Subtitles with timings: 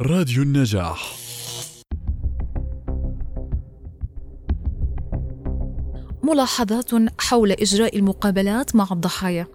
[0.00, 1.14] راديو النجاح.
[6.22, 6.90] ملاحظات
[7.20, 9.46] حول إجراء المقابلات مع الضحايا.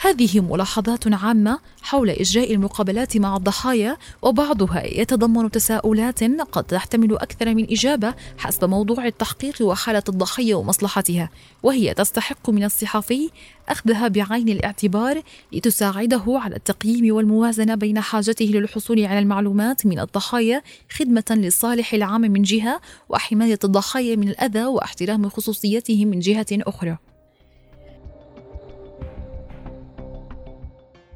[0.00, 7.70] هذه ملاحظات عامة حول إجراء المقابلات مع الضحايا وبعضها يتضمن تساؤلات قد تحتمل أكثر من
[7.70, 11.30] إجابة حسب موضوع التحقيق وحالة الضحية ومصلحتها
[11.62, 13.30] وهي تستحق من الصحفي
[13.68, 21.24] أخذها بعين الاعتبار لتساعده على التقييم والموازنة بين حاجته للحصول على المعلومات من الضحايا خدمة
[21.30, 26.98] للصالح العام من جهة وحماية الضحايا من الأذى واحترام خصوصيتهم من جهة أخرى.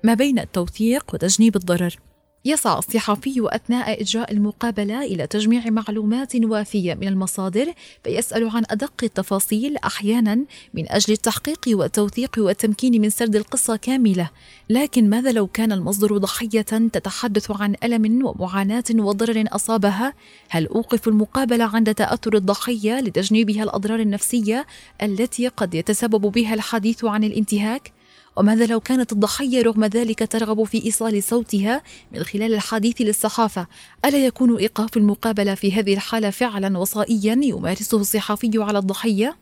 [0.05, 1.97] ما بين التوثيق وتجنيب الضرر.
[2.45, 7.73] يسعى الصحفي أثناء إجراء المقابلة إلى تجميع معلومات وافية من المصادر
[8.05, 10.35] فيسأل عن أدق التفاصيل أحيانا
[10.75, 14.31] من أجل التحقيق والتوثيق والتمكين من سرد القصة كاملة.
[14.71, 20.15] لكن ماذا لو كان المصدر ضحية تتحدث عن ألم ومعاناة وضرر أصابها؟
[20.49, 24.67] هل أوقف المقابلة عند تأثر الضحية لتجنيبها الأضرار النفسية
[25.03, 27.93] التي قد يتسبب بها الحديث عن الانتهاك؟
[28.37, 33.67] وماذا لو كانت الضحية رغم ذلك ترغب في إيصال صوتها من خلال الحديث للصحافة
[34.05, 39.37] ألا يكون إيقاف المقابلة في هذه الحالة فعلا وصائيا يمارسه الصحفي على الضحية؟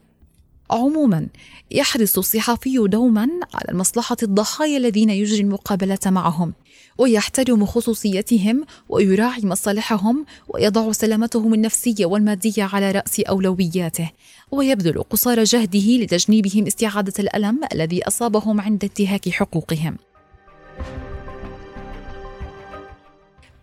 [0.71, 1.29] عموما
[1.71, 6.53] يحرص الصحفي دوما على مصلحة الضحايا الذين يجري المقابلة معهم
[6.99, 14.11] ويحترم خصوصيتهم ويراعي مصالحهم ويضع سلامتهم النفسية والمادية على رأس أولوياته
[14.51, 19.97] ويبذل قصارى جهده لتجنيبهم استعادة الألم الذي أصابهم عند انتهاك حقوقهم.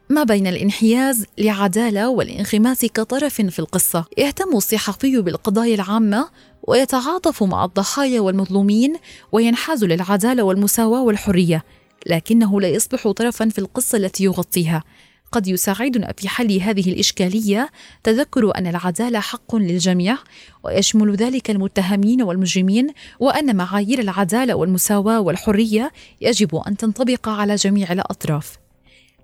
[0.09, 4.05] ما بين الانحياز لعدالة والانغماس كطرف في القصة.
[4.17, 6.29] يهتم الصحفي بالقضايا العامة
[6.63, 8.95] ويتعاطف مع الضحايا والمظلومين
[9.31, 11.63] وينحاز للعدالة والمساواة والحرية
[12.05, 14.83] لكنه لا يصبح طرفا في القصة التي يغطيها.
[15.31, 17.69] قد يساعدنا في حل هذه الإشكالية
[18.03, 20.17] تذكر أن العدالة حق للجميع
[20.63, 22.87] ويشمل ذلك المتهمين والمجرمين
[23.19, 25.91] وأن معايير العدالة والمساواة والحرية
[26.21, 28.66] يجب أن تنطبق على جميع الأطراف.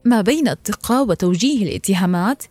[0.05, 2.43] ما بين الثقة وتوجيه الاتهامات؟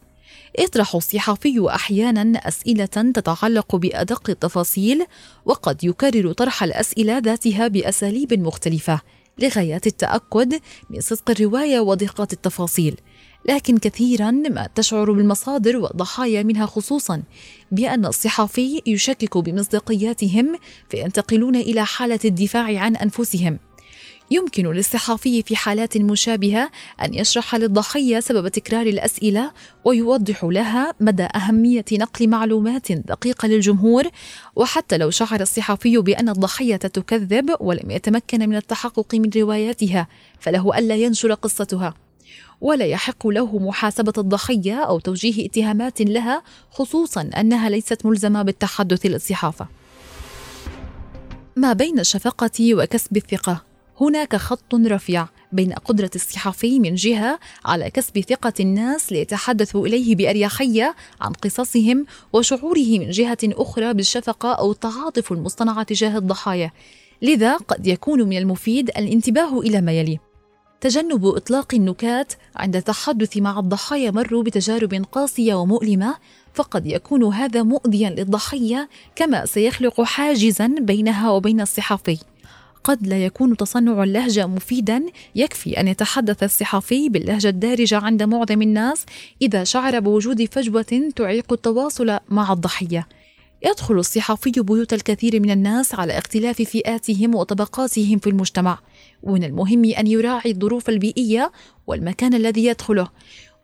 [0.58, 5.06] يطرح الصحفي أحيانا أسئلة تتعلق بأدق التفاصيل
[5.44, 9.00] وقد يكرر طرح الأسئلة ذاتها بأساليب مختلفة
[9.38, 10.60] لغايه التأكد
[10.91, 12.96] من صدق الرواية ودقة التفاصيل.
[13.48, 17.22] لكن كثيرا ما تشعر بالمصادر والضحايا منها خصوصا
[17.72, 20.58] بأن الصحفي يشكك بمصداقياتهم
[20.91, 23.58] فينتقلون إلى حالة الدفاع عن أنفسهم.
[24.32, 26.70] يمكن للصحفي في حالات مشابهة
[27.04, 29.53] أن يشرح للضحية سبب تكرار الأسئلة
[29.84, 34.04] ويوضح لها مدى أهمية نقل معلومات دقيقة للجمهور.
[34.56, 40.09] وحتى لو شعر الصحفي بأن الضحية تكذب ولم يتمكن من التحقق من رواياتها
[40.41, 41.94] فله ألا ينشر قصتها.
[42.60, 49.66] ولا يحق له محاسبة الضحية أو توجيه اتهامات لها خصوصا أنها ليست ملزمة بالتحدث للصحافة.
[51.56, 53.72] ما بين الشفقه وكسب الثقة؟
[54.02, 60.94] هناك خط رفيع بين قدرة الصحفي من جهة على كسب ثقة الناس ليتحدثوا إليه بأريحية
[61.20, 66.70] عن قصصهم وشعوره من جهة أخرى بالشفقة أو التعاطف المصطنع تجاه الضحايا.
[67.22, 70.18] لذا قد يكون من المفيد الانتباه إلى ما يلي.
[70.80, 76.16] تجنب إطلاق النكات عند التحدث مع الضحايا مروا بتجارب قاسية ومؤلمة
[76.54, 82.18] فقد يكون هذا مؤذيا للضحية كما سيخلق حاجزا بينها وبين الصحفي
[82.84, 89.06] قد لا يكون تصنع اللهجة مفيدا يكفي أن يتحدث الصحفي باللهجة الدارجة عند معظم الناس
[89.43, 93.09] إذا شعر بوجود فجوة تعيق التواصل مع الضحية.
[93.65, 98.78] يدخل الصحفي بيوت الكثير من الناس على اختلاف فئاتهم وطبقاتهم في المجتمع.
[99.22, 101.53] ومن المهم أن يراعي الظروف البيئية
[101.87, 103.09] والمكان الذي يدخله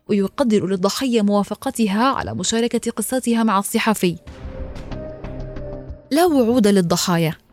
[0.07, 4.15] ويقدر للضحية موافقتها على مشاركة قصتها مع الصحفي.
[6.11, 7.48] لا وعود للضحايا.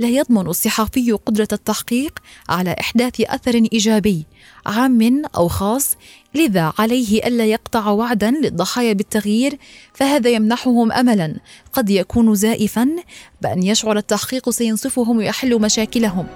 [0.00, 2.18] لا يضمن الصحفي قدرة التحقيق
[2.48, 4.26] على إحداث أثر إيجابي
[4.66, 5.96] عام أو خاص
[6.34, 9.58] لذا عليه ألا يقطع وعدا للضحايا بالتغيير
[9.94, 11.36] فهذا يمنحهم أملا.
[11.72, 12.88] قد يكون زائفا
[13.42, 16.26] بأن يشعر التحقيق سينصفهم ويحل مشاكلهم.